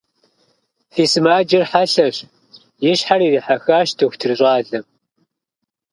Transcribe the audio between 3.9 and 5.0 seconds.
дохутыр щӏалэм.